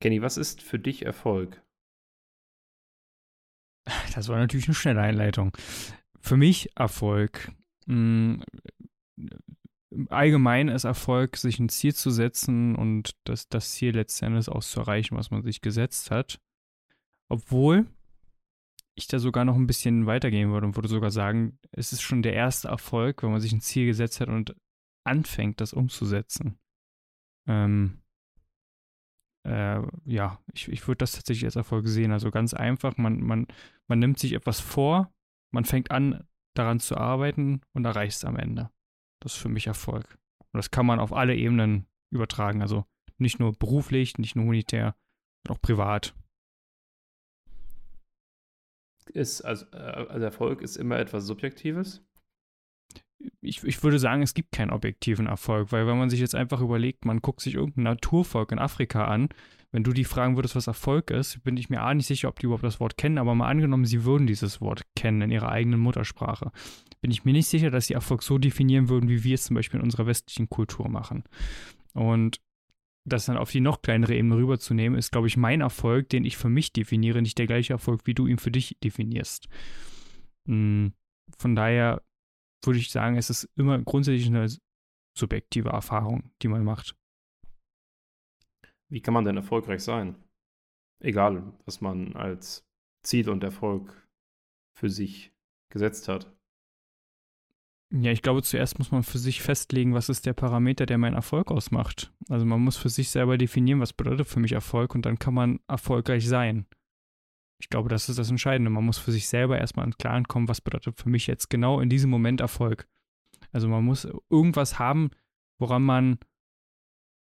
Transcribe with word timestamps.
Kenny, 0.00 0.22
was 0.22 0.36
ist 0.36 0.62
für 0.62 0.78
dich 0.78 1.04
Erfolg? 1.04 1.62
Das 4.14 4.28
war 4.28 4.38
natürlich 4.38 4.66
eine 4.66 4.74
schnelle 4.74 5.00
Einleitung. 5.00 5.56
Für 6.20 6.36
mich 6.36 6.70
Erfolg. 6.76 7.52
Mh, 7.86 8.44
hm, 9.16 10.08
allgemein 10.08 10.68
ist 10.68 10.84
Erfolg, 10.84 11.36
sich 11.36 11.58
ein 11.58 11.68
Ziel 11.68 11.94
zu 11.94 12.10
setzen 12.10 12.76
und 12.76 13.16
das, 13.24 13.48
das 13.48 13.72
Ziel 13.72 13.94
letztendlich 13.94 14.48
auch 14.48 14.62
zu 14.62 14.80
erreichen, 14.80 15.16
was 15.16 15.30
man 15.30 15.42
sich 15.42 15.60
gesetzt 15.60 16.10
hat. 16.10 16.40
Obwohl 17.28 17.86
ich 18.94 19.06
da 19.06 19.18
sogar 19.18 19.44
noch 19.44 19.56
ein 19.56 19.66
bisschen 19.66 20.06
weitergehen 20.06 20.50
würde 20.50 20.66
und 20.66 20.76
würde 20.76 20.88
sogar 20.88 21.10
sagen, 21.10 21.58
es 21.72 21.92
ist 21.92 22.02
schon 22.02 22.22
der 22.22 22.34
erste 22.34 22.68
Erfolg, 22.68 23.22
wenn 23.22 23.30
man 23.30 23.40
sich 23.40 23.52
ein 23.52 23.60
Ziel 23.60 23.86
gesetzt 23.86 24.20
hat 24.20 24.28
und 24.28 24.54
anfängt, 25.04 25.60
das 25.60 25.72
umzusetzen. 25.72 26.58
Ähm, 27.48 27.99
äh, 29.44 29.80
ja, 30.04 30.38
ich, 30.52 30.68
ich 30.68 30.86
würde 30.86 30.98
das 30.98 31.12
tatsächlich 31.12 31.44
als 31.44 31.56
Erfolg 31.56 31.86
sehen. 31.86 32.12
Also 32.12 32.30
ganz 32.30 32.54
einfach, 32.54 32.96
man, 32.96 33.20
man, 33.20 33.46
man 33.88 33.98
nimmt 33.98 34.18
sich 34.18 34.32
etwas 34.32 34.60
vor, 34.60 35.12
man 35.52 35.64
fängt 35.64 35.90
an, 35.90 36.26
daran 36.54 36.80
zu 36.80 36.96
arbeiten 36.96 37.62
und 37.72 37.84
erreicht 37.84 38.16
es 38.16 38.24
am 38.24 38.36
Ende. 38.36 38.70
Das 39.22 39.34
ist 39.34 39.38
für 39.40 39.48
mich 39.48 39.66
Erfolg. 39.66 40.18
Und 40.52 40.58
das 40.58 40.70
kann 40.70 40.86
man 40.86 41.00
auf 41.00 41.12
alle 41.12 41.36
Ebenen 41.36 41.86
übertragen. 42.10 42.62
Also 42.62 42.84
nicht 43.18 43.38
nur 43.38 43.52
beruflich, 43.52 44.18
nicht 44.18 44.36
nur 44.36 44.46
monetär, 44.46 44.96
auch 45.48 45.60
privat. 45.60 46.14
Ist, 49.12 49.42
also, 49.42 49.66
äh, 49.72 49.76
also 49.76 50.24
Erfolg 50.24 50.62
ist 50.62 50.76
immer 50.76 50.98
etwas 50.98 51.26
Subjektives? 51.26 52.04
Ich, 53.40 53.64
ich 53.64 53.82
würde 53.82 53.98
sagen, 53.98 54.22
es 54.22 54.34
gibt 54.34 54.52
keinen 54.52 54.70
objektiven 54.70 55.26
Erfolg, 55.26 55.72
weil 55.72 55.86
wenn 55.86 55.98
man 55.98 56.10
sich 56.10 56.20
jetzt 56.20 56.34
einfach 56.34 56.60
überlegt, 56.60 57.04
man 57.04 57.20
guckt 57.20 57.40
sich 57.40 57.54
irgendein 57.54 57.84
Naturvolk 57.84 58.52
in 58.52 58.58
Afrika 58.58 59.06
an, 59.06 59.28
wenn 59.72 59.84
du 59.84 59.92
die 59.92 60.04
fragen 60.04 60.36
würdest, 60.36 60.56
was 60.56 60.66
Erfolg 60.66 61.10
ist, 61.10 61.42
bin 61.44 61.56
ich 61.56 61.70
mir 61.70 61.86
auch 61.86 61.94
nicht 61.94 62.06
sicher, 62.06 62.28
ob 62.28 62.38
die 62.38 62.46
überhaupt 62.46 62.64
das 62.64 62.80
Wort 62.80 62.96
kennen, 62.96 63.18
aber 63.18 63.34
mal 63.34 63.48
angenommen, 63.48 63.84
sie 63.84 64.04
würden 64.04 64.26
dieses 64.26 64.60
Wort 64.60 64.82
kennen 64.96 65.22
in 65.22 65.30
ihrer 65.30 65.50
eigenen 65.50 65.80
Muttersprache, 65.80 66.50
bin 67.00 67.10
ich 67.10 67.24
mir 67.24 67.32
nicht 67.32 67.46
sicher, 67.46 67.70
dass 67.70 67.86
sie 67.86 67.94
Erfolg 67.94 68.22
so 68.22 68.38
definieren 68.38 68.88
würden, 68.88 69.08
wie 69.08 69.22
wir 69.24 69.34
es 69.34 69.44
zum 69.44 69.54
Beispiel 69.54 69.78
in 69.78 69.84
unserer 69.84 70.06
westlichen 70.06 70.50
Kultur 70.50 70.88
machen. 70.88 71.24
Und 71.94 72.40
das 73.04 73.26
dann 73.26 73.36
auf 73.36 73.50
die 73.50 73.60
noch 73.60 73.80
kleinere 73.80 74.14
Ebene 74.14 74.36
rüberzunehmen, 74.36 74.98
ist, 74.98 75.12
glaube 75.12 75.26
ich, 75.26 75.36
mein 75.36 75.60
Erfolg, 75.60 76.08
den 76.10 76.24
ich 76.24 76.36
für 76.36 76.50
mich 76.50 76.72
definiere, 76.72 77.22
nicht 77.22 77.38
der 77.38 77.46
gleiche 77.46 77.72
Erfolg, 77.72 78.02
wie 78.04 78.14
du 78.14 78.26
ihn 78.26 78.38
für 78.38 78.50
dich 78.50 78.76
definierst. 78.82 79.48
Hm, 80.46 80.92
von 81.38 81.54
daher 81.54 82.02
würde 82.62 82.78
ich 82.78 82.90
sagen, 82.90 83.16
es 83.16 83.30
ist 83.30 83.48
immer 83.56 83.78
grundsätzlich 83.78 84.26
eine 84.26 84.48
subjektive 85.16 85.70
Erfahrung, 85.70 86.30
die 86.42 86.48
man 86.48 86.64
macht. 86.64 86.96
Wie 88.88 89.00
kann 89.00 89.14
man 89.14 89.24
denn 89.24 89.36
erfolgreich 89.36 89.82
sein? 89.82 90.16
Egal, 91.00 91.52
was 91.64 91.80
man 91.80 92.14
als 92.14 92.66
Ziel 93.02 93.30
und 93.30 93.42
Erfolg 93.44 94.08
für 94.76 94.90
sich 94.90 95.32
gesetzt 95.70 96.08
hat. 96.08 96.32
Ja, 97.92 98.12
ich 98.12 98.22
glaube, 98.22 98.42
zuerst 98.42 98.78
muss 98.78 98.92
man 98.92 99.02
für 99.02 99.18
sich 99.18 99.42
festlegen, 99.42 99.94
was 99.94 100.08
ist 100.08 100.24
der 100.24 100.32
Parameter, 100.32 100.86
der 100.86 100.98
meinen 100.98 101.16
Erfolg 101.16 101.50
ausmacht. 101.50 102.12
Also 102.28 102.46
man 102.46 102.60
muss 102.60 102.76
für 102.76 102.88
sich 102.88 103.10
selber 103.10 103.36
definieren, 103.36 103.80
was 103.80 103.92
bedeutet 103.92 104.28
für 104.28 104.38
mich 104.38 104.52
Erfolg 104.52 104.94
und 104.94 105.06
dann 105.06 105.18
kann 105.18 105.34
man 105.34 105.58
erfolgreich 105.66 106.28
sein. 106.28 106.66
Ich 107.60 107.68
glaube, 107.68 107.88
das 107.88 108.08
ist 108.08 108.18
das 108.18 108.30
Entscheidende. 108.30 108.70
Man 108.70 108.84
muss 108.84 108.98
für 108.98 109.12
sich 109.12 109.28
selber 109.28 109.58
erstmal 109.58 109.86
ins 109.86 109.98
Klaren 109.98 110.26
kommen, 110.26 110.48
was 110.48 110.60
bedeutet 110.60 110.98
für 110.98 111.10
mich 111.10 111.26
jetzt 111.26 111.50
genau 111.50 111.80
in 111.80 111.90
diesem 111.90 112.10
Moment 112.10 112.40
Erfolg. 112.40 112.88
Also 113.52 113.68
man 113.68 113.84
muss 113.84 114.08
irgendwas 114.30 114.78
haben, 114.78 115.10
woran 115.58 115.82
man 115.82 116.18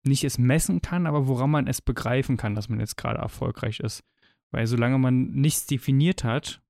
nicht 0.03 0.23
es 0.23 0.38
messen 0.38 0.81
kann, 0.81 1.08
aber 1.08 1.28
woran 1.28 1.52
man 1.52 1.67
es 1.67 1.81
begreifen 1.81 2.36
kann, 2.36 2.56
dass 2.56 2.67
man 2.67 2.80
jetzt 2.80 2.98
gerade 2.98 3.20
erfolgreich 3.20 3.80
ist. 3.80 4.03
Weil 4.52 4.67
solange 4.67 4.98
man 4.98 5.31
nichts 5.31 5.66
definiert 5.66 6.23
hat, 6.23 6.62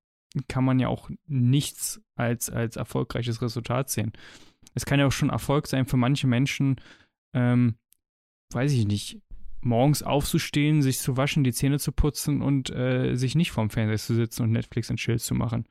kann 0.47 0.65
man 0.65 0.79
ja 0.79 0.87
auch 0.87 1.09
nichts 1.25 2.01
als, 2.15 2.49
als 2.49 2.75
erfolgreiches 2.75 3.41
Resultat 3.41 3.89
sehen. 3.89 4.11
Es 4.73 4.85
kann 4.85 4.99
ja 4.99 5.07
auch 5.07 5.11
schon 5.11 5.29
Erfolg 5.29 5.67
sein 5.67 5.85
für 5.85 5.97
manche 5.97 6.27
Menschen, 6.27 6.77
ähm, 7.33 7.75
weiß 8.51 8.71
ich 8.73 8.85
nicht, 8.85 9.21
morgens 9.65 10.03
aufzustehen, 10.03 10.81
sich 10.81 10.99
zu 10.99 11.17
waschen, 11.17 11.43
die 11.43 11.53
Zähne 11.53 11.79
zu 11.79 11.91
putzen 11.91 12.41
und 12.41 12.69
äh, 12.69 13.15
sich 13.15 13.35
nicht 13.35 13.51
vorm 13.51 13.69
Fernseher 13.69 13.97
zu 13.97 14.15
sitzen 14.15 14.43
und 14.43 14.51
Netflix 14.51 14.89
und 14.89 14.97
Chill 14.97 15.19
zu 15.19 15.35
machen. 15.35 15.65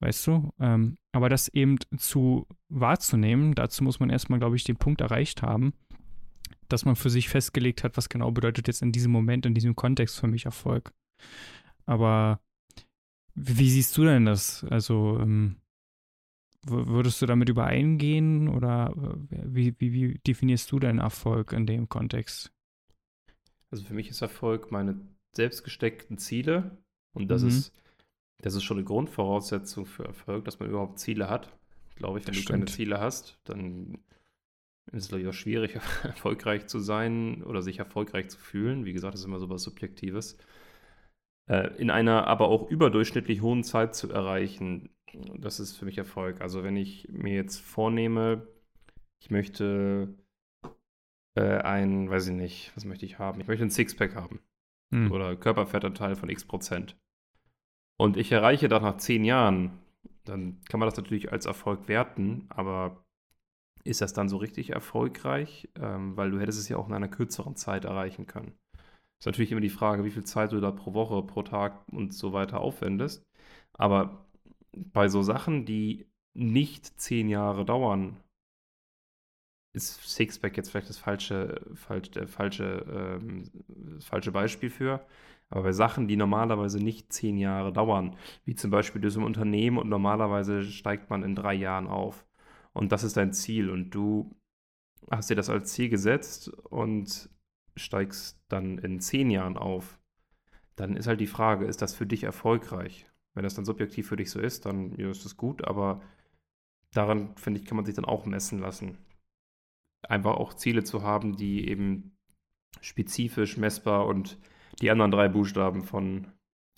Weißt 0.00 0.26
du? 0.26 0.52
Ähm, 0.60 0.98
aber 1.12 1.28
das 1.28 1.48
eben 1.48 1.78
zu 1.96 2.46
wahrzunehmen, 2.68 3.54
dazu 3.54 3.82
muss 3.82 3.98
man 3.98 4.10
erstmal, 4.10 4.38
glaube 4.38 4.56
ich, 4.56 4.64
den 4.64 4.76
Punkt 4.76 5.00
erreicht 5.00 5.42
haben, 5.42 5.72
dass 6.68 6.84
man 6.84 6.96
für 6.96 7.10
sich 7.10 7.28
festgelegt 7.28 7.82
hat, 7.82 7.96
was 7.96 8.08
genau 8.08 8.30
bedeutet 8.30 8.66
jetzt 8.66 8.82
in 8.82 8.92
diesem 8.92 9.12
Moment, 9.12 9.46
in 9.46 9.54
diesem 9.54 9.74
Kontext 9.74 10.20
für 10.20 10.26
mich 10.26 10.44
Erfolg. 10.44 10.92
Aber 11.86 12.40
wie 13.34 13.70
siehst 13.70 13.96
du 13.96 14.04
denn 14.04 14.26
das? 14.26 14.64
Also, 14.64 15.18
ähm, 15.20 15.56
würdest 16.66 17.22
du 17.22 17.26
damit 17.26 17.48
übereingehen 17.48 18.48
oder 18.48 18.92
äh, 19.30 19.38
wie, 19.46 19.74
wie, 19.78 19.92
wie 19.92 20.18
definierst 20.26 20.70
du 20.72 20.78
deinen 20.78 20.98
Erfolg 20.98 21.52
in 21.52 21.66
dem 21.66 21.88
Kontext? 21.88 22.52
Also 23.70 23.84
für 23.84 23.94
mich 23.94 24.08
ist 24.08 24.22
Erfolg 24.22 24.70
meine 24.70 25.00
selbst 25.32 25.64
gesteckten 25.64 26.18
Ziele 26.18 26.78
und 27.12 27.28
das 27.28 27.42
mhm. 27.42 27.48
ist 27.48 27.72
das 28.38 28.54
ist 28.54 28.64
schon 28.64 28.76
eine 28.76 28.84
Grundvoraussetzung 28.84 29.86
für 29.86 30.04
Erfolg, 30.04 30.44
dass 30.44 30.60
man 30.60 30.68
überhaupt 30.68 30.98
Ziele 30.98 31.28
hat. 31.28 31.56
Glaube 31.96 32.18
ich, 32.18 32.26
wenn 32.26 32.32
das 32.32 32.36
du 32.36 32.42
stimmt. 32.42 32.58
keine 32.58 32.64
Ziele 32.66 33.00
hast, 33.00 33.38
dann 33.44 33.98
ist 34.92 35.12
es 35.12 35.26
auch 35.26 35.32
schwierig, 35.32 35.74
erfolgreich 36.02 36.66
zu 36.66 36.78
sein 36.78 37.42
oder 37.42 37.62
sich 37.62 37.78
erfolgreich 37.78 38.28
zu 38.28 38.38
fühlen. 38.38 38.84
Wie 38.84 38.92
gesagt, 38.92 39.14
das 39.14 39.20
ist 39.20 39.26
immer 39.26 39.38
so 39.38 39.48
was 39.48 39.62
Subjektives. 39.62 40.36
Äh, 41.48 41.74
in 41.78 41.90
einer 41.90 42.26
aber 42.26 42.48
auch 42.48 42.68
überdurchschnittlich 42.68 43.40
hohen 43.40 43.64
Zeit 43.64 43.94
zu 43.94 44.10
erreichen, 44.10 44.90
das 45.38 45.60
ist 45.60 45.76
für 45.76 45.86
mich 45.86 45.96
Erfolg. 45.96 46.40
Also 46.40 46.62
wenn 46.62 46.76
ich 46.76 47.08
mir 47.08 47.34
jetzt 47.34 47.58
vornehme, 47.58 48.46
ich 49.20 49.30
möchte 49.30 50.14
äh, 51.36 51.58
ein, 51.58 52.10
weiß 52.10 52.28
ich 52.28 52.34
nicht, 52.34 52.72
was 52.74 52.84
möchte 52.84 53.06
ich 53.06 53.18
haben? 53.18 53.40
Ich 53.40 53.46
möchte 53.46 53.64
ein 53.64 53.70
Sixpack 53.70 54.14
haben. 54.14 54.40
Hm. 54.92 55.12
Oder 55.12 55.36
Körperfettanteil 55.36 56.16
von 56.16 56.28
x 56.28 56.44
Prozent. 56.44 56.96
Und 57.98 58.16
ich 58.16 58.32
erreiche 58.32 58.68
das 58.68 58.82
nach 58.82 58.98
zehn 58.98 59.24
Jahren, 59.24 59.78
dann 60.24 60.60
kann 60.68 60.80
man 60.80 60.88
das 60.88 60.96
natürlich 60.96 61.32
als 61.32 61.46
Erfolg 61.46 61.88
werten, 61.88 62.46
aber 62.48 63.04
ist 63.84 64.00
das 64.00 64.12
dann 64.12 64.28
so 64.28 64.36
richtig 64.36 64.70
erfolgreich? 64.70 65.68
Ähm, 65.76 66.16
weil 66.16 66.30
du 66.30 66.40
hättest 66.40 66.58
es 66.58 66.68
ja 66.68 66.76
auch 66.76 66.88
in 66.88 66.94
einer 66.94 67.08
kürzeren 67.08 67.56
Zeit 67.56 67.84
erreichen 67.84 68.26
können. 68.26 68.52
Ist 69.18 69.26
natürlich 69.26 69.52
immer 69.52 69.60
die 69.60 69.70
Frage, 69.70 70.04
wie 70.04 70.10
viel 70.10 70.24
Zeit 70.24 70.52
du 70.52 70.60
da 70.60 70.72
pro 70.72 70.92
Woche, 70.92 71.22
pro 71.22 71.42
Tag 71.42 71.84
und 71.90 72.12
so 72.12 72.32
weiter 72.32 72.60
aufwendest. 72.60 73.22
Aber 73.72 74.26
bei 74.72 75.08
so 75.08 75.22
Sachen, 75.22 75.64
die 75.64 76.06
nicht 76.34 77.00
zehn 77.00 77.28
Jahre 77.28 77.64
dauern, 77.64 78.16
ist 79.76 80.02
Sixpack 80.08 80.56
jetzt 80.56 80.70
vielleicht 80.70 80.88
das 80.88 80.96
falsche, 80.96 81.60
falsch, 81.74 82.10
der 82.10 82.26
falsche, 82.26 82.84
ähm, 82.90 83.44
falsche 84.00 84.32
Beispiel 84.32 84.70
für. 84.70 85.06
Aber 85.50 85.64
bei 85.64 85.72
Sachen, 85.72 86.08
die 86.08 86.16
normalerweise 86.16 86.82
nicht 86.82 87.12
zehn 87.12 87.36
Jahre 87.36 87.72
dauern, 87.72 88.16
wie 88.44 88.56
zum 88.56 88.70
Beispiel 88.70 89.00
du 89.00 89.06
bist 89.06 89.18
im 89.18 89.22
Unternehmen 89.24 89.78
und 89.78 89.88
normalerweise 89.88 90.64
steigt 90.64 91.10
man 91.10 91.22
in 91.22 91.36
drei 91.36 91.54
Jahren 91.54 91.86
auf. 91.86 92.26
Und 92.72 92.90
das 92.90 93.04
ist 93.04 93.16
dein 93.16 93.32
Ziel 93.32 93.70
und 93.70 93.90
du 93.90 94.34
hast 95.10 95.30
dir 95.30 95.36
das 95.36 95.50
als 95.50 95.72
Ziel 95.72 95.88
gesetzt 95.88 96.48
und 96.48 97.28
steigst 97.76 98.42
dann 98.48 98.78
in 98.78 98.98
zehn 98.98 99.30
Jahren 99.30 99.56
auf. 99.56 100.00
Dann 100.74 100.96
ist 100.96 101.06
halt 101.06 101.20
die 101.20 101.26
Frage, 101.26 101.66
ist 101.66 101.82
das 101.82 101.94
für 101.94 102.06
dich 102.06 102.24
erfolgreich? 102.24 103.06
Wenn 103.34 103.44
das 103.44 103.54
dann 103.54 103.66
subjektiv 103.66 104.08
für 104.08 104.16
dich 104.16 104.30
so 104.30 104.40
ist, 104.40 104.66
dann 104.66 104.96
ja, 104.96 105.10
ist 105.10 105.24
das 105.24 105.36
gut, 105.36 105.64
aber 105.66 106.00
daran, 106.92 107.36
finde 107.36 107.60
ich, 107.60 107.66
kann 107.66 107.76
man 107.76 107.84
sich 107.84 107.94
dann 107.94 108.06
auch 108.06 108.24
messen 108.24 108.58
lassen 108.58 108.98
einfach 110.08 110.34
auch 110.34 110.54
Ziele 110.54 110.84
zu 110.84 111.02
haben, 111.02 111.36
die 111.36 111.68
eben 111.68 112.16
spezifisch 112.80 113.56
messbar 113.56 114.06
und 114.06 114.38
die 114.80 114.90
anderen 114.90 115.10
drei 115.10 115.28
Buchstaben 115.28 115.82
von 115.82 116.28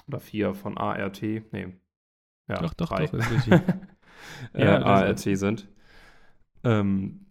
oder 0.07 0.21
vier 0.21 0.55
von 0.55 0.79
ART, 0.79 1.23
nee, 1.23 1.75
ja, 2.49 2.57
doch, 2.57 2.75
doch, 2.75 2.89
drei. 2.89 3.07
doch, 3.07 3.15
äh, 4.55 4.65
ja, 4.65 4.83
ART 4.83 5.21
sind. 5.21 5.69
Ähm, 6.65 7.27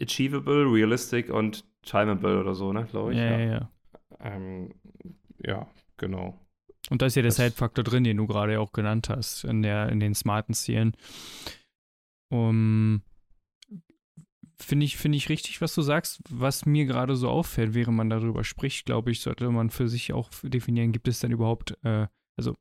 achievable, 0.00 0.64
realistic 0.64 1.30
und 1.30 1.64
timeable 1.82 2.40
oder 2.40 2.54
so, 2.54 2.72
ne, 2.72 2.84
glaube 2.84 3.12
ich. 3.12 3.18
Ja, 3.18 3.24
ja, 3.24 3.38
ja. 3.38 3.52
Ja, 3.52 3.70
ähm, 4.20 4.74
ja 5.44 5.66
genau. 5.96 6.38
Und 6.88 7.02
da 7.02 7.06
ist 7.06 7.14
ja 7.14 7.22
der 7.22 7.30
Zeitfaktor 7.30 7.84
drin, 7.84 8.04
den 8.04 8.16
du 8.16 8.26
gerade 8.26 8.58
auch 8.58 8.72
genannt 8.72 9.08
hast, 9.10 9.44
in, 9.44 9.62
der, 9.62 9.90
in 9.90 10.00
den 10.00 10.14
smarten 10.14 10.54
Zielen. 10.54 10.96
Um, 12.32 13.02
Finde 14.70 14.86
ich, 14.86 14.96
finde 14.96 15.18
ich 15.18 15.28
richtig, 15.28 15.60
was 15.60 15.74
du 15.74 15.82
sagst. 15.82 16.22
Was 16.30 16.64
mir 16.64 16.84
gerade 16.84 17.16
so 17.16 17.28
auffällt, 17.28 17.74
während 17.74 17.96
man 17.96 18.08
darüber 18.08 18.44
spricht, 18.44 18.86
glaube 18.86 19.10
ich, 19.10 19.20
sollte 19.20 19.50
man 19.50 19.68
für 19.68 19.88
sich 19.88 20.12
auch 20.12 20.30
definieren, 20.44 20.92
gibt 20.92 21.08
es 21.08 21.18
denn 21.18 21.32
überhaupt, 21.32 21.76
äh, 21.82 22.06
also 22.36 22.56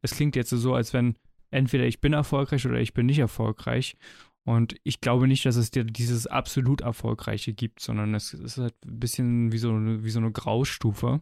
es 0.00 0.14
klingt 0.14 0.34
jetzt 0.34 0.48
so, 0.48 0.74
als 0.74 0.94
wenn 0.94 1.18
entweder 1.50 1.84
ich 1.84 2.00
bin 2.00 2.14
erfolgreich 2.14 2.64
oder 2.64 2.80
ich 2.80 2.94
bin 2.94 3.04
nicht 3.04 3.18
erfolgreich. 3.18 3.98
Und 4.44 4.76
ich 4.82 5.02
glaube 5.02 5.28
nicht, 5.28 5.44
dass 5.44 5.56
es 5.56 5.70
dieses 5.70 6.26
absolut 6.26 6.80
Erfolgreiche 6.80 7.52
gibt, 7.52 7.80
sondern 7.80 8.14
es 8.14 8.32
ist 8.32 8.56
halt 8.56 8.74
ein 8.86 8.98
bisschen 8.98 9.52
wie 9.52 9.58
so, 9.58 9.74
wie 9.74 10.10
so 10.10 10.20
eine 10.20 10.32
Graustufe. 10.32 11.20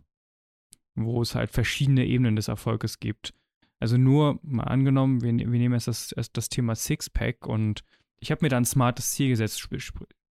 wo 0.95 1.23
es 1.23 1.35
halt 1.35 1.51
verschiedene 1.51 2.07
Ebenen 2.07 2.37
des 2.37 2.47
Erfolges 2.47 3.01
gibt. 3.01 3.35
Also 3.81 3.97
nur 3.97 4.39
mal 4.43 4.65
angenommen, 4.65 5.23
wir, 5.23 5.33
wir 5.33 5.59
nehmen 5.59 5.75
jetzt 5.75 5.89
das, 5.89 6.15
das 6.33 6.49
Thema 6.49 6.77
Sixpack 6.77 7.47
und 7.49 7.83
ich 8.21 8.31
habe 8.31 8.45
mir 8.45 8.51
da 8.51 8.59
ein 8.59 8.65
smartes 8.65 9.11
Ziel 9.13 9.31
gesetzt, 9.31 9.61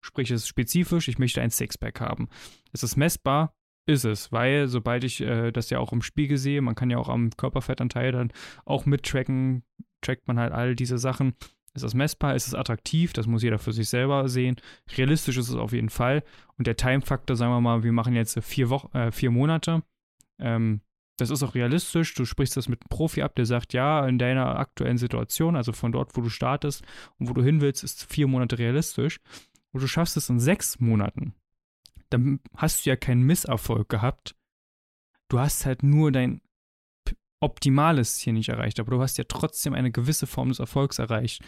sprich, 0.04 0.30
es 0.30 0.42
ist 0.42 0.48
spezifisch, 0.48 1.08
ich 1.08 1.18
möchte 1.18 1.40
ein 1.40 1.50
Sixpack 1.50 2.00
haben. 2.00 2.28
Ist 2.72 2.84
es 2.84 2.96
messbar? 2.96 3.54
Ist 3.86 4.04
es, 4.04 4.32
weil 4.32 4.68
sobald 4.68 5.04
ich 5.04 5.20
äh, 5.20 5.50
das 5.50 5.68
ja 5.68 5.78
auch 5.78 5.92
im 5.92 6.00
Spiegel 6.00 6.38
sehe, 6.38 6.62
man 6.62 6.74
kann 6.74 6.90
ja 6.90 6.96
auch 6.96 7.08
am 7.08 7.30
Körperfettanteil 7.36 8.12
dann 8.12 8.32
auch 8.64 8.86
mittracken, 8.86 9.62
trackt 10.00 10.26
man 10.26 10.38
halt 10.38 10.52
all 10.52 10.74
diese 10.74 10.96
Sachen. 10.98 11.34
Ist 11.74 11.82
das 11.82 11.92
messbar? 11.92 12.34
Ist 12.34 12.46
es 12.46 12.54
attraktiv? 12.54 13.12
Das 13.12 13.26
muss 13.26 13.42
jeder 13.42 13.58
für 13.58 13.72
sich 13.72 13.88
selber 13.88 14.28
sehen. 14.28 14.56
Realistisch 14.96 15.36
ist 15.36 15.48
es 15.48 15.56
auf 15.56 15.72
jeden 15.72 15.90
Fall. 15.90 16.22
Und 16.56 16.66
der 16.66 16.76
Time-Faktor, 16.76 17.36
sagen 17.36 17.52
wir 17.52 17.60
mal, 17.60 17.82
wir 17.82 17.92
machen 17.92 18.14
jetzt 18.14 18.38
vier, 18.42 18.70
Wochen, 18.70 18.96
äh, 18.96 19.10
vier 19.10 19.30
Monate. 19.30 19.82
Ähm, 20.38 20.80
das 21.16 21.30
ist 21.30 21.42
auch 21.42 21.54
realistisch. 21.54 22.14
Du 22.14 22.24
sprichst 22.24 22.56
das 22.56 22.68
mit 22.68 22.80
einem 22.82 22.88
Profi 22.88 23.22
ab, 23.22 23.34
der 23.34 23.46
sagt, 23.46 23.72
ja, 23.72 24.06
in 24.06 24.18
deiner 24.18 24.58
aktuellen 24.58 24.98
Situation, 24.98 25.56
also 25.56 25.72
von 25.72 25.92
dort, 25.92 26.16
wo 26.16 26.20
du 26.20 26.28
startest 26.28 26.84
und 27.18 27.28
wo 27.28 27.34
du 27.34 27.42
hin 27.42 27.60
willst, 27.60 27.84
ist 27.84 28.10
vier 28.10 28.28
Monate 28.28 28.58
realistisch. 28.58 29.20
Und 29.74 29.82
du 29.82 29.88
schaffst 29.88 30.16
es 30.16 30.30
in 30.30 30.38
sechs 30.38 30.78
Monaten. 30.78 31.34
Dann 32.08 32.38
hast 32.56 32.86
du 32.86 32.90
ja 32.90 32.96
keinen 32.96 33.22
Misserfolg 33.22 33.88
gehabt. 33.88 34.36
Du 35.28 35.40
hast 35.40 35.66
halt 35.66 35.82
nur 35.82 36.12
dein 36.12 36.40
Optimales 37.40 38.18
hier 38.18 38.32
nicht 38.32 38.50
erreicht, 38.50 38.78
aber 38.78 38.92
du 38.92 39.02
hast 39.02 39.18
ja 39.18 39.24
trotzdem 39.24 39.74
eine 39.74 39.90
gewisse 39.90 40.28
Form 40.28 40.48
des 40.48 40.60
Erfolgs 40.60 41.00
erreicht. 41.00 41.42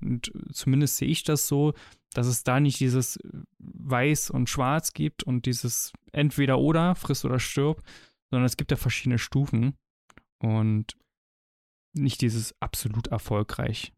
Und 0.00 0.32
zumindest 0.52 0.96
sehe 0.96 1.08
ich 1.08 1.24
das 1.24 1.48
so, 1.48 1.74
dass 2.14 2.28
es 2.28 2.44
da 2.44 2.60
nicht 2.60 2.78
dieses 2.78 3.18
Weiß 3.58 4.30
und 4.30 4.48
Schwarz 4.48 4.92
gibt 4.92 5.24
und 5.24 5.44
dieses 5.46 5.92
entweder 6.12 6.60
oder, 6.60 6.94
friss 6.94 7.24
oder 7.24 7.40
stirb, 7.40 7.82
sondern 8.30 8.46
es 8.46 8.56
gibt 8.56 8.70
ja 8.70 8.76
verschiedene 8.76 9.18
Stufen 9.18 9.74
und 10.38 10.96
nicht 11.94 12.20
dieses 12.20 12.54
absolut 12.60 13.08
erfolgreich. 13.08 13.92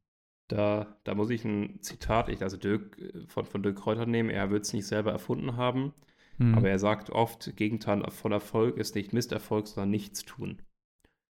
Da, 0.49 0.99
da 1.05 1.15
muss 1.15 1.31
ich 1.31 1.45
ein 1.45 1.81
Zitat, 1.81 2.29
ich, 2.29 2.43
also 2.43 2.57
Dirk, 2.57 2.97
von, 3.29 3.47
von 3.47 3.63
Dirk 3.63 3.77
Kräuter 3.77 4.07
nehmen. 4.07 4.31
Er 4.31 4.51
wird 4.51 4.65
es 4.65 4.73
nicht 4.73 4.87
selber 4.87 5.13
erfunden 5.13 5.57
haben, 5.57 5.95
hm. 6.37 6.55
aber 6.55 6.69
er 6.69 6.79
sagt 6.79 7.11
oft, 7.11 7.57
Gegenteil 7.57 8.03
von 8.11 8.33
Erfolg 8.33 8.77
ist 8.77 8.95
nicht 8.95 9.13
Misserfolg, 9.13 9.67
sondern 9.67 9.91
Nichtstun. 9.91 10.63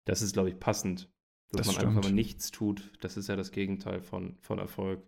Das 0.05 0.23
ist, 0.23 0.33
glaube 0.33 0.49
ich, 0.49 0.59
passend. 0.59 1.09
Dass 1.51 1.59
das 1.59 1.67
man 1.67 1.75
stimmt. 1.75 1.89
einfach, 1.89 2.03
wenn 2.03 2.11
man 2.11 2.15
nichts 2.17 2.51
tut, 2.51 2.93
das 3.01 3.17
ist 3.17 3.29
ja 3.29 3.37
das 3.37 3.53
Gegenteil 3.53 4.01
von, 4.01 4.37
von 4.41 4.59
Erfolg. 4.59 5.03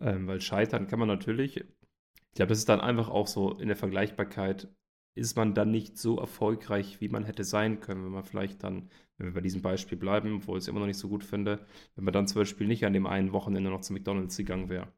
Ähm, 0.00 0.26
weil 0.26 0.40
scheitern 0.40 0.86
kann 0.86 0.98
man 0.98 1.08
natürlich. 1.08 1.58
Ich 1.58 2.34
glaube, 2.34 2.50
das 2.50 2.58
ist 2.58 2.68
dann 2.68 2.80
einfach 2.80 3.08
auch 3.08 3.26
so 3.26 3.58
in 3.58 3.68
der 3.68 3.76
Vergleichbarkeit, 3.76 4.68
ist 5.16 5.34
man 5.34 5.54
dann 5.54 5.70
nicht 5.70 5.98
so 5.98 6.18
erfolgreich, 6.18 7.00
wie 7.00 7.08
man 7.08 7.24
hätte 7.24 7.42
sein 7.42 7.80
können, 7.80 8.04
wenn 8.04 8.12
man 8.12 8.22
vielleicht 8.22 8.62
dann, 8.62 8.90
wenn 9.16 9.28
wir 9.28 9.34
bei 9.34 9.40
diesem 9.40 9.62
Beispiel 9.62 9.96
bleiben, 9.96 10.36
obwohl 10.36 10.58
ich 10.58 10.64
es 10.64 10.68
immer 10.68 10.80
noch 10.80 10.86
nicht 10.86 10.98
so 10.98 11.08
gut 11.08 11.24
finde, 11.24 11.64
wenn 11.94 12.04
man 12.04 12.12
dann 12.12 12.28
zum 12.28 12.42
Beispiel 12.42 12.66
nicht 12.66 12.84
an 12.84 12.92
dem 12.92 13.06
einen 13.06 13.32
Wochenende 13.32 13.70
noch 13.70 13.80
zu 13.80 13.94
McDonalds 13.94 14.36
gegangen 14.36 14.68
wäre. 14.68 14.88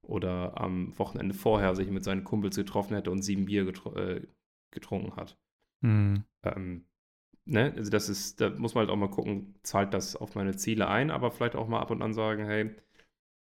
Oder 0.00 0.60
am 0.60 0.96
Wochenende 0.98 1.34
vorher 1.34 1.74
sich 1.74 1.90
mit 1.90 2.04
seinen 2.04 2.24
Kumpels 2.24 2.56
getroffen 2.56 2.94
hätte 2.94 3.10
und 3.10 3.22
sieben 3.22 3.46
Bier 3.46 3.64
getr 3.64 3.96
äh, 3.96 4.26
getrunken 4.70 5.16
hat. 5.16 5.36
Mhm. 5.80 6.24
Ähm, 6.44 6.84
ne, 7.44 7.72
also 7.76 7.90
das 7.90 8.08
ist, 8.08 8.40
da 8.40 8.50
muss 8.50 8.74
man 8.74 8.82
halt 8.82 8.90
auch 8.90 8.96
mal 8.96 9.10
gucken, 9.10 9.54
zahlt 9.62 9.92
das 9.92 10.14
auf 10.14 10.36
meine 10.36 10.56
Ziele 10.56 10.88
ein, 10.88 11.10
aber 11.10 11.30
vielleicht 11.30 11.56
auch 11.56 11.68
mal 11.68 11.80
ab 11.80 11.90
und 11.90 12.02
an 12.02 12.14
sagen, 12.14 12.44
hey, 12.44 12.70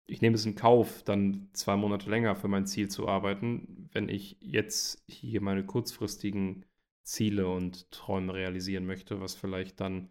ich 0.07 0.21
nehme 0.21 0.35
es 0.35 0.45
in 0.45 0.55
Kauf, 0.55 1.03
dann 1.03 1.49
zwei 1.53 1.75
Monate 1.75 2.09
länger 2.09 2.35
für 2.35 2.47
mein 2.47 2.67
Ziel 2.67 2.89
zu 2.89 3.07
arbeiten, 3.07 3.89
wenn 3.91 4.09
ich 4.09 4.37
jetzt 4.39 5.03
hier 5.07 5.41
meine 5.41 5.65
kurzfristigen 5.65 6.65
Ziele 7.03 7.47
und 7.47 7.89
Träume 7.91 8.33
realisieren 8.33 8.85
möchte, 8.85 9.21
was 9.21 9.35
vielleicht 9.35 9.79
dann 9.79 10.09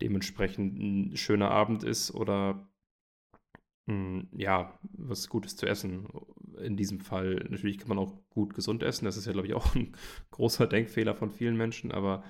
dementsprechend 0.00 0.78
ein 0.78 1.16
schöner 1.16 1.50
Abend 1.50 1.84
ist 1.84 2.12
oder 2.12 2.68
mh, 3.86 3.94
hm, 3.94 4.28
ja, 4.36 4.78
was 4.92 5.28
Gutes 5.28 5.56
zu 5.56 5.66
essen. 5.66 6.08
In 6.58 6.76
diesem 6.76 7.00
Fall, 7.00 7.46
natürlich 7.50 7.78
kann 7.78 7.88
man 7.88 7.98
auch 7.98 8.14
gut 8.30 8.54
gesund 8.54 8.82
essen, 8.82 9.04
das 9.04 9.16
ist 9.16 9.26
ja, 9.26 9.32
glaube 9.32 9.48
ich, 9.48 9.54
auch 9.54 9.74
ein 9.74 9.96
großer 10.30 10.66
Denkfehler 10.66 11.14
von 11.14 11.30
vielen 11.30 11.56
Menschen, 11.56 11.92
aber 11.92 12.24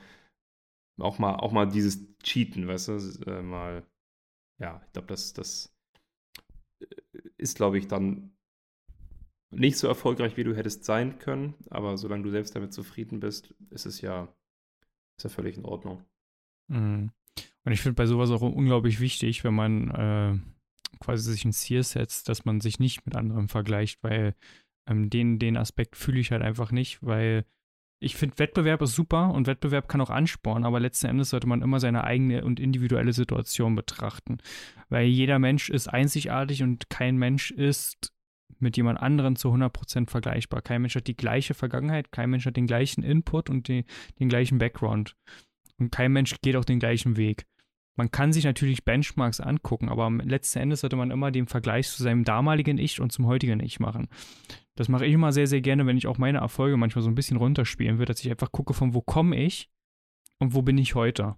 auch 0.98 1.18
mal, 1.18 1.36
auch 1.36 1.52
mal 1.52 1.66
dieses 1.66 2.06
Cheaten, 2.22 2.68
weißt 2.68 2.88
du, 2.88 2.92
äh, 3.26 3.42
mal, 3.42 3.86
ja, 4.58 4.82
ich 4.86 4.92
glaube, 4.92 5.08
das, 5.08 5.34
das 5.34 5.75
ist, 7.36 7.56
glaube 7.56 7.78
ich, 7.78 7.88
dann 7.88 8.36
nicht 9.50 9.78
so 9.78 9.86
erfolgreich, 9.86 10.36
wie 10.36 10.44
du 10.44 10.56
hättest 10.56 10.84
sein 10.84 11.18
können, 11.18 11.54
aber 11.70 11.96
solange 11.96 12.24
du 12.24 12.30
selbst 12.30 12.54
damit 12.56 12.72
zufrieden 12.72 13.20
bist, 13.20 13.54
ist 13.70 13.86
es 13.86 14.00
ja, 14.00 14.28
ist 15.16 15.24
ja 15.24 15.30
völlig 15.30 15.56
in 15.56 15.64
Ordnung. 15.64 16.04
Mhm. 16.68 17.10
Und 17.64 17.72
ich 17.72 17.80
finde 17.80 17.94
bei 17.94 18.06
sowas 18.06 18.30
auch 18.30 18.42
unglaublich 18.42 19.00
wichtig, 19.00 19.44
wenn 19.44 19.54
man 19.54 19.90
äh, 19.90 20.38
quasi 21.00 21.30
sich 21.30 21.44
ein 21.44 21.52
Ziel 21.52 21.82
setzt, 21.82 22.28
dass 22.28 22.44
man 22.44 22.60
sich 22.60 22.78
nicht 22.78 23.04
mit 23.06 23.16
anderen 23.16 23.48
vergleicht, 23.48 24.02
weil 24.02 24.34
ähm, 24.88 25.10
den, 25.10 25.38
den 25.38 25.56
Aspekt 25.56 25.96
fühle 25.96 26.20
ich 26.20 26.32
halt 26.32 26.42
einfach 26.42 26.70
nicht, 26.70 27.02
weil 27.02 27.44
ich 27.98 28.16
finde, 28.16 28.38
Wettbewerb 28.38 28.82
ist 28.82 28.94
super 28.94 29.32
und 29.32 29.46
Wettbewerb 29.46 29.88
kann 29.88 30.00
auch 30.00 30.10
anspornen, 30.10 30.64
aber 30.64 30.80
letzten 30.80 31.06
Endes 31.06 31.30
sollte 31.30 31.46
man 31.46 31.62
immer 31.62 31.80
seine 31.80 32.04
eigene 32.04 32.44
und 32.44 32.60
individuelle 32.60 33.12
Situation 33.12 33.74
betrachten. 33.74 34.38
Weil 34.88 35.06
jeder 35.06 35.38
Mensch 35.38 35.70
ist 35.70 35.88
einzigartig 35.88 36.62
und 36.62 36.90
kein 36.90 37.16
Mensch 37.16 37.50
ist 37.50 38.12
mit 38.58 38.76
jemand 38.76 39.00
anderem 39.00 39.36
zu 39.36 39.48
100% 39.48 40.10
vergleichbar. 40.10 40.62
Kein 40.62 40.82
Mensch 40.82 40.94
hat 40.94 41.06
die 41.06 41.16
gleiche 41.16 41.54
Vergangenheit, 41.54 42.12
kein 42.12 42.30
Mensch 42.30 42.46
hat 42.46 42.56
den 42.56 42.66
gleichen 42.66 43.02
Input 43.02 43.50
und 43.50 43.68
die, 43.68 43.84
den 44.18 44.28
gleichen 44.28 44.58
Background. 44.58 45.16
Und 45.78 45.90
kein 45.90 46.12
Mensch 46.12 46.36
geht 46.42 46.56
auch 46.56 46.64
den 46.64 46.78
gleichen 46.78 47.16
Weg. 47.16 47.46
Man 47.96 48.10
kann 48.10 48.32
sich 48.32 48.44
natürlich 48.44 48.84
Benchmarks 48.84 49.40
angucken, 49.40 49.88
aber 49.88 50.10
letzten 50.10 50.58
Endes 50.58 50.80
sollte 50.80 50.96
man 50.96 51.10
immer 51.10 51.30
den 51.30 51.46
Vergleich 51.46 51.88
zu 51.88 52.02
seinem 52.02 52.24
damaligen 52.24 52.78
Ich 52.78 53.00
und 53.00 53.10
zum 53.10 53.26
heutigen 53.26 53.60
Ich 53.60 53.80
machen. 53.80 54.08
Das 54.74 54.88
mache 54.88 55.06
ich 55.06 55.12
immer 55.14 55.32
sehr, 55.32 55.46
sehr 55.46 55.62
gerne, 55.62 55.86
wenn 55.86 55.96
ich 55.96 56.06
auch 56.06 56.18
meine 56.18 56.38
Erfolge 56.38 56.76
manchmal 56.76 57.02
so 57.02 57.08
ein 57.08 57.14
bisschen 57.14 57.38
runterspielen 57.38 57.98
würde, 57.98 58.12
dass 58.12 58.24
ich 58.24 58.30
einfach 58.30 58.52
gucke, 58.52 58.74
von 58.74 58.92
wo 58.92 59.00
komme 59.00 59.36
ich 59.36 59.70
und 60.38 60.54
wo 60.54 60.60
bin 60.60 60.76
ich 60.76 60.94
heute. 60.94 61.36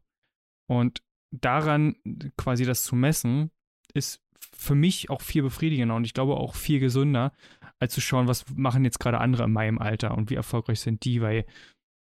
Und 0.68 1.02
daran 1.30 1.94
quasi 2.36 2.64
das 2.64 2.82
zu 2.82 2.96
messen, 2.96 3.52
ist 3.94 4.20
für 4.52 4.74
mich 4.74 5.10
auch 5.10 5.20
viel 5.20 5.42
befriedigender 5.42 5.94
und 5.94 6.04
ich 6.04 6.14
glaube 6.14 6.36
auch 6.36 6.56
viel 6.56 6.80
gesünder, 6.80 7.32
als 7.78 7.94
zu 7.94 8.00
schauen, 8.00 8.26
was 8.26 8.44
machen 8.54 8.84
jetzt 8.84 8.98
gerade 8.98 9.20
andere 9.20 9.44
in 9.44 9.52
meinem 9.52 9.78
Alter 9.78 10.16
und 10.16 10.30
wie 10.30 10.34
erfolgreich 10.34 10.80
sind 10.80 11.04
die, 11.04 11.20
weil 11.20 11.44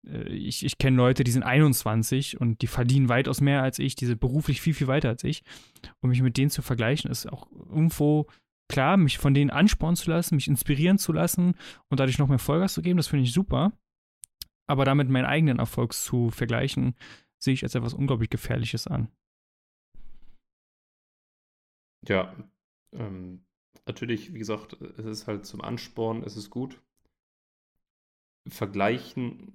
ich, 0.03 0.65
ich 0.65 0.77
kenne 0.77 0.97
Leute, 0.97 1.23
die 1.23 1.31
sind 1.31 1.43
21 1.43 2.39
und 2.39 2.61
die 2.61 2.67
verdienen 2.67 3.09
weitaus 3.09 3.39
mehr 3.39 3.61
als 3.61 3.79
ich, 3.79 3.95
die 3.95 4.07
sind 4.07 4.19
beruflich 4.19 4.61
viel, 4.61 4.73
viel 4.73 4.87
weiter 4.87 5.09
als 5.09 5.23
ich. 5.23 5.43
Und 6.01 6.09
mich 6.09 6.21
mit 6.21 6.37
denen 6.37 6.49
zu 6.49 6.61
vergleichen, 6.61 7.11
ist 7.11 7.31
auch 7.31 7.51
irgendwo 7.51 8.27
klar, 8.67 8.97
mich 8.97 9.17
von 9.17 9.33
denen 9.33 9.51
anspornen 9.51 9.95
zu 9.95 10.09
lassen, 10.09 10.35
mich 10.35 10.47
inspirieren 10.47 10.97
zu 10.97 11.11
lassen 11.11 11.55
und 11.89 11.99
dadurch 11.99 12.17
noch 12.17 12.29
mehr 12.29 12.39
Vollgas 12.39 12.73
zu 12.73 12.81
geben, 12.81 12.97
das 12.97 13.07
finde 13.07 13.25
ich 13.25 13.33
super. 13.33 13.73
Aber 14.67 14.85
damit 14.85 15.09
meinen 15.09 15.25
eigenen 15.25 15.59
Erfolg 15.59 15.93
zu 15.93 16.31
vergleichen, 16.31 16.95
sehe 17.37 17.53
ich 17.53 17.63
als 17.63 17.75
etwas 17.75 17.93
unglaublich 17.93 18.29
Gefährliches 18.29 18.87
an. 18.87 19.11
Ja, 22.07 22.35
ähm, 22.93 23.45
natürlich, 23.85 24.33
wie 24.33 24.39
gesagt, 24.39 24.73
es 24.81 25.05
ist 25.05 25.27
halt 25.27 25.45
zum 25.45 25.61
Ansporn, 25.61 26.23
es 26.23 26.37
ist 26.37 26.49
gut. 26.49 26.81
Vergleichen 28.47 29.51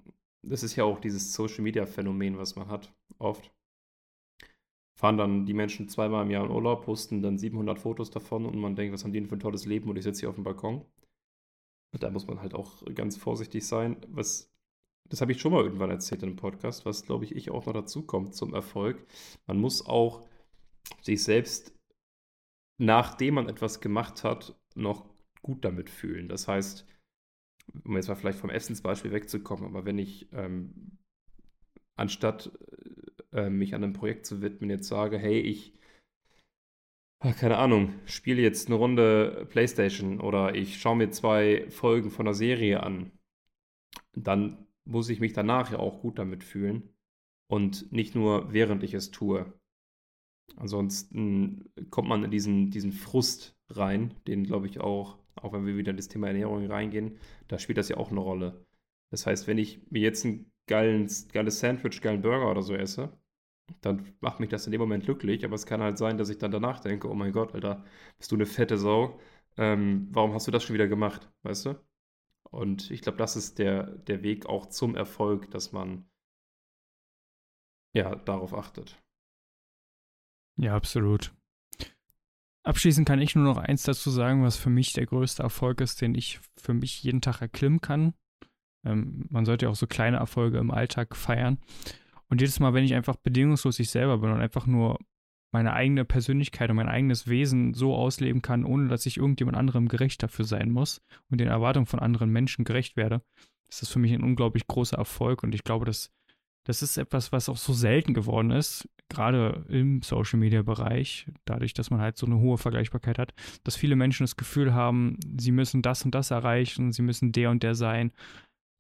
das 0.49 0.63
ist 0.63 0.77
ja 0.77 0.85
auch 0.85 1.01
dieses 1.01 1.33
Social 1.33 1.63
Media 1.63 1.87
Phänomen, 1.87 2.39
was 2.39 2.57
man 2.57 2.69
hat, 2.69 2.93
oft. 3.19 3.53
Fahren 4.99 5.19
dann 5.19 5.45
die 5.45 5.55
Menschen 5.55 5.89
zweimal 5.89 6.25
im 6.25 6.31
Jahr 6.31 6.45
in 6.45 6.51
Urlaub, 6.51 6.87
posten 6.87 7.21
dann 7.21 7.39
700 7.39 7.79
Fotos 7.79 8.11
davon 8.11 8.47
und 8.47 8.59
man 8.59 8.77
denkt, 8.77 8.95
was 8.95 9.05
haben 9.05 9.13
die 9.13 9.21
denn 9.21 9.29
für 9.29 9.37
ein 9.37 9.41
tolles 9.41 9.67
Leben 9.67 9.91
und 9.91 9.97
ich 9.97 10.05
sitze 10.05 10.21
hier 10.21 10.31
auf 10.31 10.37
dem 10.37 10.45
Balkon. 10.45 10.85
Da 11.93 12.11
muss 12.11 12.27
man 12.27 12.41
halt 12.41 12.55
auch 12.55 12.83
ganz 12.95 13.17
vorsichtig 13.17 13.67
sein. 13.67 13.97
Was, 14.09 14.51
das 15.09 15.21
habe 15.21 15.33
ich 15.33 15.41
schon 15.41 15.53
mal 15.53 15.65
irgendwann 15.65 15.91
erzählt 15.91 16.23
in 16.23 16.31
einem 16.31 16.37
Podcast, 16.37 16.87
was 16.87 17.05
glaube 17.05 17.25
ich 17.27 17.37
ich 17.37 17.51
auch 17.51 17.67
noch 17.67 17.75
dazu 17.75 18.03
kommt 18.03 18.35
zum 18.35 18.55
Erfolg. 18.55 19.07
Man 19.47 19.59
muss 19.59 19.85
auch 19.85 20.27
sich 21.03 21.23
selbst, 21.23 21.75
nachdem 22.79 23.35
man 23.35 23.49
etwas 23.49 23.81
gemacht 23.81 24.25
hat, 24.25 24.59
noch 24.75 25.07
gut 25.43 25.65
damit 25.65 25.91
fühlen. 25.91 26.29
Das 26.29 26.49
heißt, 26.49 26.87
um 27.85 27.97
jetzt 27.97 28.09
mal 28.09 28.15
vielleicht 28.15 28.39
vom 28.39 28.51
Essensbeispiel 28.51 29.13
wegzukommen, 29.13 29.67
aber 29.67 29.85
wenn 29.85 29.99
ich 29.99 30.33
ähm, 30.33 30.99
anstatt 31.97 32.51
äh, 33.33 33.51
mich 33.51 33.75
an 33.75 33.85
einem 33.85 33.93
Projekt 33.93 34.27
zu 34.27 34.43
widmen, 34.43 34.71
jetzt 34.71 34.89
sage, 34.89 35.19
hey, 35.19 35.41
ich, 35.41 35.75
ach, 37.21 37.37
keine 37.37 37.59
Ahnung, 37.59 37.95
spiele 38.05 38.43
jetzt 38.43 38.69
eine 38.69 38.77
Runde 38.77 39.47
Playstation 39.51 40.21
oder 40.21 40.55
ich 40.55 40.79
schaue 40.79 40.97
mir 40.97 41.11
zwei 41.11 41.69
Folgen 41.71 42.11
von 42.11 42.27
einer 42.27 42.35
Serie 42.35 42.83
an, 42.83 43.13
dann 44.15 44.67
muss 44.85 45.09
ich 45.09 45.21
mich 45.21 45.33
danach 45.33 45.73
ja 45.73 45.79
auch 45.79 46.01
gut 46.01 46.19
damit 46.19 46.45
fühlen 46.45 46.95
und 47.49 47.91
nicht 47.93 48.15
nur 48.15 48.53
während 48.53 48.83
ich 48.83 48.95
es 48.95 49.11
tue. 49.11 49.53
Ansonsten 50.57 51.71
kommt 51.91 52.09
man 52.09 52.25
in 52.25 52.31
diesen, 52.31 52.71
diesen 52.71 52.93
Frust 52.93 53.59
rein, 53.69 54.15
den 54.27 54.45
glaube 54.45 54.69
ich 54.69 54.81
auch 54.81 55.19
auch 55.37 55.53
wenn 55.53 55.67
wir 55.67 55.77
wieder 55.77 55.91
in 55.91 55.97
das 55.97 56.09
Thema 56.09 56.29
Ernährung 56.29 56.67
reingehen, 56.67 57.19
da 57.49 57.59
spielt 57.59 57.79
das 57.79 57.89
ja 57.89 57.97
auch 57.97 58.11
eine 58.11 58.21
Rolle. 58.21 58.65
Das 59.11 59.27
heißt, 59.27 59.47
wenn 59.47 59.59
ich 59.59 59.81
mir 59.91 60.01
jetzt 60.01 60.25
ein 60.25 60.51
geilen, 60.67 61.09
geiles 61.33 61.61
Sandwich, 61.61 62.01
geilen 62.01 62.23
Burger 62.23 62.51
oder 62.51 62.63
so 62.63 62.75
esse, 62.75 63.13
dann 63.81 64.15
macht 64.21 64.41
mich 64.41 64.49
das 64.51 64.67
in 64.67 64.73
dem 64.73 64.81
Moment 64.81 65.05
glücklich. 65.05 65.45
Aber 65.45 65.55
es 65.55 65.67
kann 65.67 65.83
halt 65.83 65.99
sein, 65.99 66.19
dass 66.19 66.29
ich 66.29 66.39
dann 66.39 66.51
danach 66.51 66.81
denke, 66.81 67.09
oh 67.09 67.15
mein 67.15 67.33
Gott, 67.33 67.55
Alter, 67.55 67.85
bist 68.19 68.31
du 68.33 68.37
eine 68.37 68.47
fette 68.47 68.79
Sau. 68.79 69.19
Ähm, 69.57 70.09
warum 70.13 70.35
hast 70.35 70.47
du 70.47 70.51
das 70.51 70.65
schon 70.65 70.75
wieder 70.75 70.89
gemacht, 70.89 71.31
weißt 71.43 71.67
du? 71.67 71.75
Und 72.51 72.91
ich 72.91 73.03
glaube, 73.03 73.19
das 73.19 73.37
ist 73.37 73.59
der, 73.59 73.85
der 73.85 74.23
Weg 74.23 74.47
auch 74.47 74.67
zum 74.67 74.95
Erfolg, 74.95 75.51
dass 75.51 75.73
man 75.73 76.09
ja 77.93 78.15
darauf 78.15 78.55
achtet. 78.55 78.99
Ja, 80.57 80.75
absolut. 80.75 81.35
Abschließend 82.67 83.07
kann 83.07 83.21
ich 83.21 83.37
nur 83.37 83.45
noch 83.45 83.59
eins 83.59 83.85
dazu 83.85 84.11
sagen, 84.11 84.43
was 84.43 84.57
für 84.57 84.71
mich 84.71 84.93
der 84.93 85.07
größte 85.07 85.41
Erfolg 85.41 85.81
ist, 85.81 86.01
den 86.01 86.17
ich 86.17 86.41
für 86.57 86.75
mich 86.75 87.01
jeden 87.01 87.21
Tag 87.21 87.41
erklimmen 87.41 87.81
kann. 87.81 88.13
Ähm, 88.85 89.27
man 89.31 89.45
sollte 89.45 89.67
ja 89.67 89.71
auch 89.71 89.77
so 89.77 89.87
kleine 89.87 90.17
Erfolge 90.17 90.59
im 90.59 90.73
Alltag 90.73 91.15
feiern. 91.15 91.59
Und 92.29 92.41
jedes 92.41 92.59
Mal, 92.59 92.75
wenn 92.75 92.83
ich 92.83 92.95
einfach 92.95 93.15
bedingungslos 93.15 93.79
ich 93.79 93.91
selber 93.91 94.19
bin 94.19 94.33
und 94.33 94.41
einfach 94.41 94.67
nur 94.67 94.99
meine 95.53 95.75
eigene 95.75 96.05
Persönlichkeit 96.05 96.69
und 96.69 96.75
mein 96.75 96.89
eigenes 96.89 97.29
Wesen 97.29 97.73
so 97.73 97.95
ausleben 97.95 98.43
kann, 98.43 98.65
ohne 98.65 98.89
dass 98.89 99.07
ich 99.07 99.17
irgendjemand 99.17 99.57
anderem 99.57 99.87
gerecht 99.87 100.25
dafür 100.25 100.45
sein 100.45 100.73
muss 100.73 101.01
und 101.31 101.41
den 101.41 101.47
Erwartungen 101.47 101.87
von 101.87 102.01
anderen 102.01 102.31
Menschen 102.31 102.65
gerecht 102.65 102.97
werde, 102.97 103.23
ist 103.69 103.81
das 103.81 103.91
für 103.91 104.01
mich 104.01 104.13
ein 104.13 104.25
unglaublich 104.25 104.67
großer 104.67 104.99
Erfolg. 104.99 105.45
Und 105.45 105.55
ich 105.55 105.63
glaube, 105.63 105.85
dass 105.85 106.11
das 106.65 106.83
ist 106.83 106.97
etwas, 106.97 107.31
was 107.31 107.49
auch 107.49 107.59
so 107.59 107.73
selten 107.73 108.13
geworden 108.13 108.51
ist, 108.51 108.89
gerade 109.09 109.65
im 109.69 110.03
Social 110.03 110.39
Media 110.39 110.63
Bereich, 110.63 111.31
dadurch, 111.45 111.75
dass 111.75 111.91
man 111.91 112.01
halt 112.01 112.17
so 112.17 112.27
eine 112.27 112.39
hohe 112.39 112.59
Vergleichbarkeit 112.59 113.19
hat, 113.19 113.35
dass 113.65 113.77
viele 113.77 113.97
Menschen 113.97 114.25
das 114.25 114.37
Gefühl 114.37 114.75
haben, 114.75 115.19
sie 115.39 115.53
müssen 115.53 115.83
das 115.83 116.05
und 116.05 116.15
das 116.15 116.31
erreichen, 116.31 116.93
sie 116.93 117.03
müssen 117.03 117.33
der 117.33 117.51
und 117.51 117.63
der 117.63 117.75
sein. 117.75 118.13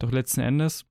Doch 0.00 0.10
letzten 0.10 0.40
Endes 0.40 0.86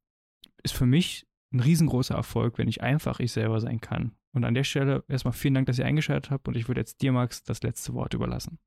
ist 0.63 0.73
für 0.73 0.85
mich 0.85 1.27
ein 1.53 1.59
riesengroßer 1.59 2.15
Erfolg, 2.15 2.57
wenn 2.57 2.67
ich 2.67 2.81
einfach 2.81 3.19
ich 3.19 3.31
selber 3.31 3.59
sein 3.59 3.79
kann. 3.81 4.15
Und 4.33 4.43
an 4.43 4.53
der 4.53 4.63
Stelle 4.63 5.03
erstmal 5.07 5.33
vielen 5.33 5.53
Dank, 5.53 5.67
dass 5.67 5.79
ihr 5.79 5.85
eingeschaltet 5.85 6.31
habt 6.31 6.47
und 6.47 6.57
ich 6.57 6.67
würde 6.67 6.81
jetzt 6.81 7.01
dir, 7.01 7.11
Max, 7.11 7.43
das 7.43 7.61
letzte 7.63 7.93
Wort 7.93 8.13
überlassen. 8.13 8.59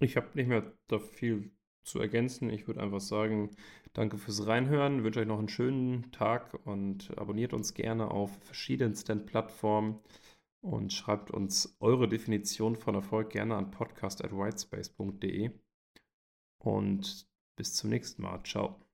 Ich 0.00 0.16
habe 0.16 0.28
nicht 0.34 0.48
mehr 0.48 0.72
da 0.86 0.98
viel 0.98 1.50
zu 1.88 2.00
ergänzen. 2.00 2.50
Ich 2.50 2.66
würde 2.66 2.80
einfach 2.80 3.00
sagen, 3.00 3.50
danke 3.92 4.18
fürs 4.18 4.46
Reinhören, 4.46 5.04
wünsche 5.04 5.20
euch 5.20 5.26
noch 5.26 5.38
einen 5.38 5.48
schönen 5.48 6.10
Tag 6.12 6.54
und 6.66 7.16
abonniert 7.18 7.52
uns 7.52 7.74
gerne 7.74 8.10
auf 8.10 8.38
verschiedensten 8.42 9.26
Plattformen 9.26 9.98
und 10.60 10.92
schreibt 10.92 11.30
uns 11.30 11.76
eure 11.80 12.08
Definition 12.08 12.76
von 12.76 12.94
Erfolg 12.94 13.30
gerne 13.30 13.56
an 13.56 13.70
podcast.whitespace.de 13.70 15.50
und 16.58 17.28
bis 17.56 17.74
zum 17.74 17.90
nächsten 17.90 18.22
Mal. 18.22 18.42
Ciao. 18.44 18.87